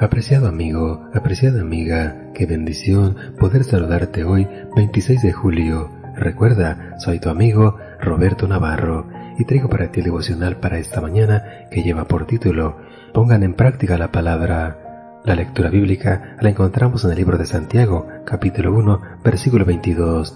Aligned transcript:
Apreciado 0.00 0.48
amigo, 0.48 1.10
apreciada 1.12 1.60
amiga, 1.60 2.32
qué 2.32 2.46
bendición 2.46 3.16
poder 3.38 3.64
saludarte 3.64 4.24
hoy, 4.24 4.48
26 4.74 5.20
de 5.20 5.30
julio. 5.30 5.90
Recuerda, 6.16 6.94
soy 6.98 7.18
tu 7.18 7.28
amigo 7.28 7.76
Roberto 8.00 8.48
Navarro 8.48 9.06
y 9.38 9.44
traigo 9.44 9.68
para 9.68 9.92
ti 9.92 10.00
el 10.00 10.06
devocional 10.06 10.56
para 10.56 10.78
esta 10.78 11.02
mañana 11.02 11.44
que 11.70 11.82
lleva 11.82 12.06
por 12.06 12.26
título 12.26 12.78
Pongan 13.12 13.42
en 13.42 13.52
práctica 13.52 13.98
la 13.98 14.10
palabra. 14.10 15.20
La 15.26 15.34
lectura 15.34 15.68
bíblica 15.68 16.38
la 16.40 16.48
encontramos 16.48 17.04
en 17.04 17.10
el 17.10 17.18
libro 17.18 17.36
de 17.36 17.44
Santiago, 17.44 18.08
capítulo 18.24 18.72
1, 18.72 19.02
versículo 19.22 19.66
22. 19.66 20.34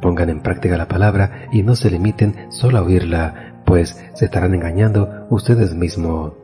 Pongan 0.00 0.30
en 0.30 0.40
práctica 0.40 0.78
la 0.78 0.88
palabra 0.88 1.48
y 1.52 1.62
no 1.62 1.76
se 1.76 1.90
limiten 1.90 2.50
solo 2.50 2.78
a 2.78 2.82
oírla, 2.82 3.60
pues 3.66 4.02
se 4.14 4.24
estarán 4.24 4.54
engañando 4.54 5.26
ustedes 5.28 5.74
mismos. 5.74 6.41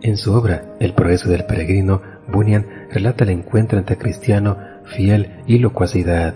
En 0.00 0.16
su 0.16 0.32
obra 0.32 0.76
El 0.78 0.94
progreso 0.94 1.28
del 1.28 1.44
peregrino, 1.44 2.02
Bunyan 2.28 2.66
relata 2.90 3.24
el 3.24 3.30
encuentro 3.30 3.78
entre 3.78 3.98
cristiano, 3.98 4.56
fiel 4.84 5.42
y 5.46 5.58
locuacidad. 5.58 6.34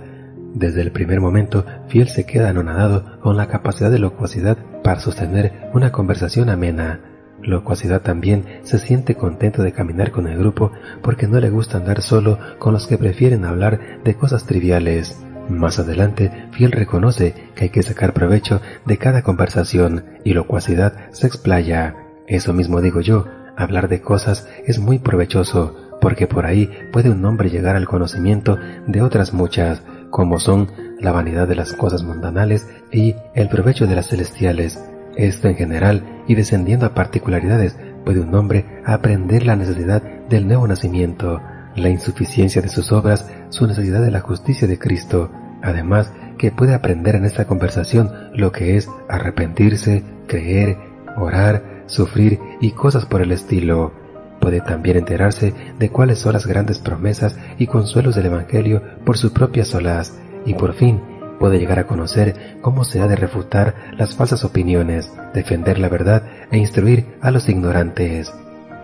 Desde 0.54 0.82
el 0.82 0.90
primer 0.90 1.20
momento, 1.20 1.64
Fiel 1.88 2.08
se 2.08 2.24
queda 2.24 2.50
anonadado 2.50 3.20
con 3.20 3.36
la 3.36 3.46
capacidad 3.46 3.90
de 3.90 3.98
locuacidad 3.98 4.58
para 4.82 5.00
sostener 5.00 5.70
una 5.72 5.92
conversación 5.92 6.50
amena. 6.50 7.00
Locuacidad 7.40 8.02
también 8.02 8.44
se 8.62 8.78
siente 8.78 9.14
contento 9.14 9.62
de 9.62 9.72
caminar 9.72 10.10
con 10.10 10.26
el 10.26 10.38
grupo 10.38 10.72
porque 11.00 11.26
no 11.26 11.40
le 11.40 11.48
gusta 11.48 11.78
andar 11.78 12.02
solo 12.02 12.38
con 12.58 12.72
los 12.72 12.86
que 12.86 12.98
prefieren 12.98 13.44
hablar 13.44 14.02
de 14.04 14.14
cosas 14.14 14.44
triviales. 14.44 15.24
Más 15.48 15.78
adelante, 15.78 16.48
Fiel 16.52 16.72
reconoce 16.72 17.34
que 17.54 17.64
hay 17.64 17.70
que 17.70 17.82
sacar 17.82 18.12
provecho 18.12 18.60
de 18.84 18.98
cada 18.98 19.22
conversación 19.22 20.04
y 20.24 20.34
locuacidad 20.34 21.10
se 21.12 21.26
explaya. 21.26 21.96
Eso 22.26 22.52
mismo 22.52 22.80
digo 22.80 23.00
yo, 23.00 23.26
Hablar 23.56 23.88
de 23.88 24.00
cosas 24.00 24.48
es 24.66 24.78
muy 24.78 24.98
provechoso 24.98 25.76
porque 26.00 26.26
por 26.26 26.46
ahí 26.46 26.68
puede 26.92 27.10
un 27.10 27.24
hombre 27.24 27.50
llegar 27.50 27.76
al 27.76 27.86
conocimiento 27.86 28.58
de 28.86 29.02
otras 29.02 29.32
muchas, 29.32 29.82
como 30.10 30.38
son 30.38 30.70
la 31.00 31.12
vanidad 31.12 31.46
de 31.46 31.54
las 31.54 31.72
cosas 31.72 32.02
mundanales 32.02 32.68
y 32.90 33.14
el 33.34 33.48
provecho 33.48 33.86
de 33.86 33.94
las 33.94 34.08
celestiales. 34.08 34.82
Esto 35.16 35.48
en 35.48 35.56
general 35.56 36.22
y 36.26 36.34
descendiendo 36.34 36.86
a 36.86 36.94
particularidades 36.94 37.76
puede 38.04 38.20
un 38.20 38.34
hombre 38.34 38.64
aprender 38.84 39.46
la 39.46 39.56
necesidad 39.56 40.02
del 40.28 40.48
nuevo 40.48 40.66
nacimiento, 40.66 41.40
la 41.76 41.88
insuficiencia 41.88 42.62
de 42.62 42.68
sus 42.68 42.90
obras, 42.92 43.30
su 43.50 43.66
necesidad 43.66 44.02
de 44.02 44.10
la 44.10 44.20
justicia 44.20 44.66
de 44.66 44.78
Cristo, 44.78 45.30
además 45.62 46.12
que 46.38 46.50
puede 46.50 46.74
aprender 46.74 47.14
en 47.14 47.24
esta 47.24 47.46
conversación 47.46 48.10
lo 48.34 48.50
que 48.50 48.76
es 48.76 48.88
arrepentirse, 49.08 50.02
creer, 50.26 50.76
orar, 51.16 51.62
sufrir 51.92 52.40
y 52.60 52.72
cosas 52.72 53.06
por 53.06 53.20
el 53.20 53.32
estilo. 53.32 53.92
Puede 54.40 54.60
también 54.60 54.96
enterarse 54.96 55.54
de 55.78 55.90
cuáles 55.90 56.18
son 56.18 56.32
las 56.32 56.46
grandes 56.46 56.78
promesas 56.78 57.36
y 57.58 57.66
consuelos 57.66 58.16
del 58.16 58.26
Evangelio 58.26 58.82
por 59.04 59.16
sus 59.16 59.30
propias 59.30 59.72
olas 59.74 60.18
y 60.44 60.54
por 60.54 60.74
fin 60.74 61.00
puede 61.38 61.58
llegar 61.58 61.78
a 61.78 61.86
conocer 61.86 62.58
cómo 62.60 62.84
se 62.84 63.00
ha 63.00 63.08
de 63.08 63.16
refutar 63.16 63.74
las 63.96 64.14
falsas 64.14 64.44
opiniones, 64.44 65.12
defender 65.34 65.78
la 65.78 65.88
verdad 65.88 66.24
e 66.50 66.58
instruir 66.58 67.18
a 67.20 67.30
los 67.30 67.48
ignorantes. 67.48 68.32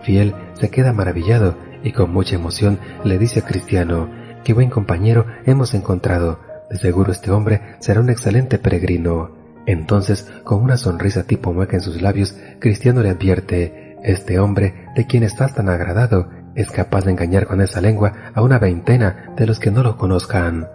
Fiel 0.03 0.33
se 0.53 0.69
queda 0.69 0.93
maravillado 0.93 1.55
y 1.83 1.91
con 1.91 2.11
mucha 2.11 2.35
emoción 2.35 2.79
le 3.03 3.17
dice 3.17 3.39
a 3.39 3.45
Cristiano, 3.45 4.09
qué 4.43 4.53
buen 4.53 4.69
compañero 4.69 5.25
hemos 5.45 5.73
encontrado, 5.73 6.39
de 6.69 6.77
seguro 6.77 7.11
este 7.11 7.31
hombre 7.31 7.61
será 7.79 7.99
un 7.99 8.09
excelente 8.09 8.59
peregrino. 8.59 9.31
Entonces, 9.65 10.31
con 10.43 10.63
una 10.63 10.77
sonrisa 10.77 11.23
tipo 11.23 11.53
mueca 11.53 11.77
en 11.77 11.81
sus 11.81 12.01
labios, 12.01 12.35
Cristiano 12.59 13.01
le 13.01 13.09
advierte, 13.09 13.97
este 14.03 14.39
hombre 14.39 14.85
de 14.95 15.05
quien 15.05 15.23
estás 15.23 15.53
tan 15.55 15.69
agradado 15.69 16.29
es 16.55 16.71
capaz 16.71 17.05
de 17.05 17.11
engañar 17.11 17.47
con 17.47 17.61
esa 17.61 17.81
lengua 17.81 18.31
a 18.33 18.41
una 18.41 18.59
veintena 18.59 19.33
de 19.35 19.45
los 19.45 19.59
que 19.59 19.71
no 19.71 19.83
lo 19.83 19.97
conozcan. 19.97 20.67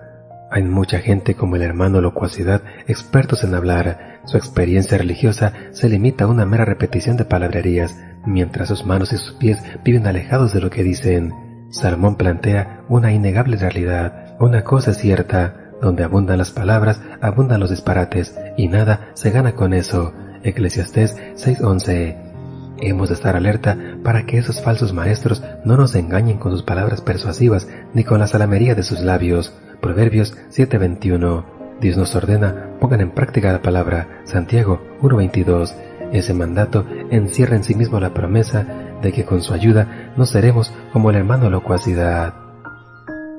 Hay 0.50 0.62
mucha 0.62 0.98
gente 0.98 1.34
como 1.34 1.56
el 1.56 1.62
hermano 1.62 2.00
Locuacidad, 2.00 2.62
expertos 2.86 3.42
en 3.42 3.54
hablar. 3.54 4.20
Su 4.24 4.36
experiencia 4.36 4.96
religiosa 4.98 5.52
se 5.72 5.88
limita 5.88 6.24
a 6.24 6.28
una 6.28 6.46
mera 6.46 6.64
repetición 6.64 7.16
de 7.16 7.24
palabrerías, 7.24 7.98
mientras 8.24 8.68
sus 8.68 8.86
manos 8.86 9.12
y 9.12 9.16
sus 9.16 9.32
pies 9.32 9.58
viven 9.84 10.06
alejados 10.06 10.52
de 10.52 10.60
lo 10.60 10.70
que 10.70 10.84
dicen. 10.84 11.32
Salmón 11.70 12.16
plantea 12.16 12.84
una 12.88 13.12
innegable 13.12 13.56
realidad. 13.56 14.36
Una 14.38 14.62
cosa 14.62 14.92
es 14.92 14.98
cierta, 14.98 15.63
donde 15.84 16.02
abundan 16.02 16.38
las 16.38 16.50
palabras, 16.50 16.98
abundan 17.20 17.60
los 17.60 17.68
disparates, 17.68 18.34
y 18.56 18.68
nada 18.68 19.10
se 19.12 19.30
gana 19.30 19.52
con 19.52 19.74
eso. 19.74 20.14
Eclesiastés 20.42 21.16
6:11. 21.34 22.16
Hemos 22.78 23.10
de 23.10 23.14
estar 23.14 23.36
alerta 23.36 23.76
para 24.02 24.24
que 24.24 24.38
esos 24.38 24.62
falsos 24.62 24.94
maestros 24.94 25.42
no 25.64 25.76
nos 25.76 25.94
engañen 25.94 26.38
con 26.38 26.52
sus 26.52 26.62
palabras 26.62 27.02
persuasivas 27.02 27.68
ni 27.92 28.02
con 28.02 28.18
la 28.18 28.26
salamería 28.26 28.74
de 28.74 28.82
sus 28.82 29.00
labios. 29.00 29.52
Proverbios 29.82 30.36
7:21. 30.48 31.44
Dios 31.82 31.98
nos 31.98 32.16
ordena, 32.16 32.70
pongan 32.80 33.02
en 33.02 33.10
práctica 33.10 33.52
la 33.52 33.60
palabra. 33.60 34.22
Santiago 34.24 34.80
1:22. 35.02 35.74
Ese 36.12 36.32
mandato 36.32 36.86
encierra 37.10 37.56
en 37.56 37.64
sí 37.64 37.74
mismo 37.74 38.00
la 38.00 38.14
promesa 38.14 38.66
de 39.02 39.12
que 39.12 39.24
con 39.24 39.42
su 39.42 39.52
ayuda 39.52 40.12
no 40.16 40.24
seremos 40.24 40.72
como 40.94 41.10
el 41.10 41.16
hermano 41.16 41.50
locuacidad. 41.50 42.43